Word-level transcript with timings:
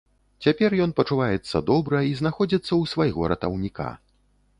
Цяпер 0.43 0.73
ён 0.85 0.93
пачуваецца 0.99 1.61
добра 1.67 2.01
і 2.11 2.15
знаходзіцца 2.21 2.65
ў 2.65 2.83
свайго 2.95 3.29
ратаўніка. 3.33 3.91